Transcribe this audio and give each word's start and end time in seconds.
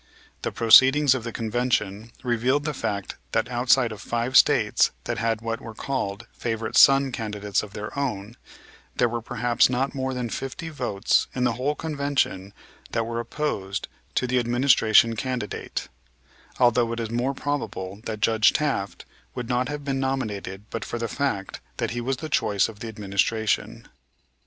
The 0.41 0.51
proceedings 0.51 1.13
of 1.13 1.23
the 1.23 1.31
Convention 1.31 2.11
revealed 2.23 2.63
the 2.65 2.73
fact 2.73 3.17
that 3.33 3.47
outside 3.51 3.91
of 3.91 4.01
five 4.01 4.35
States 4.35 4.89
that 5.03 5.19
had 5.19 5.41
what 5.41 5.61
were 5.61 5.75
called 5.75 6.25
"favorite 6.33 6.75
son" 6.75 7.11
candidates 7.11 7.61
of 7.61 7.73
their 7.73 7.95
own, 7.95 8.35
there 8.95 9.07
were 9.07 9.21
perhaps 9.21 9.69
not 9.69 9.93
more 9.93 10.15
than 10.15 10.27
fifty 10.29 10.69
votes 10.69 11.27
in 11.35 11.43
the 11.43 11.51
whole 11.53 11.75
Convention 11.75 12.51
that 12.93 13.03
were 13.03 13.19
opposed 13.19 13.87
to 14.15 14.25
the 14.25 14.39
administration 14.39 15.15
candidate, 15.15 15.87
although 16.57 16.91
it 16.93 16.99
is 16.99 17.11
more 17.11 17.35
than 17.35 17.43
probable 17.43 18.01
that 18.05 18.21
Judge 18.21 18.51
Taft 18.53 19.05
would 19.35 19.47
not 19.49 19.69
have 19.69 19.85
been 19.85 19.99
nominated 19.99 20.63
but 20.71 20.83
for 20.83 20.97
the 20.97 21.07
fact 21.07 21.59
that 21.77 21.91
he 21.91 22.01
was 22.01 22.17
the 22.17 22.27
choice 22.27 22.67
of 22.67 22.79
the 22.79 22.87
administration. 22.87 23.87